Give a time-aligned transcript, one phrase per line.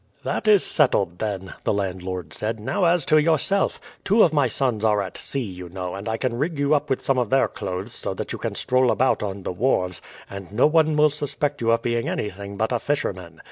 [0.23, 2.59] "That is settled then," the landlord said.
[2.59, 3.79] "Now, as to yourself.
[4.03, 6.89] Two of my sons are at sea, you know, and I can rig you up
[6.89, 10.51] with some of their clothes so that you can stroll about on the wharves, and
[10.51, 13.39] no one will suspect you of being anything but a fisherman.